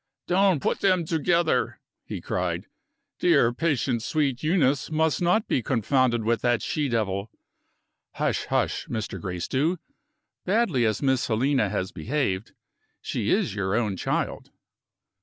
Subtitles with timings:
[0.25, 2.65] "Don't put them together!" he cried.
[3.19, 7.29] "Dear, patient, sweet Eunice must not be confounded with that she devil"
[8.15, 9.21] "Hush, hush, Mr.
[9.21, 9.77] Gracedieu!
[10.43, 12.53] Badly as Miss Helena has behaved,
[12.99, 14.49] she is your own child."